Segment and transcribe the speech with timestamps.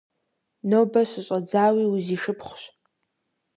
[0.69, 2.63] Нобэ щыщӀэдзауи узишыпхъущ!